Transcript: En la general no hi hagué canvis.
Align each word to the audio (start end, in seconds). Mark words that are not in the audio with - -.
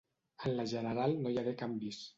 En 0.47 0.55
la 0.61 0.65
general 0.71 1.15
no 1.21 1.35
hi 1.35 1.41
hagué 1.43 1.55
canvis. 1.63 2.07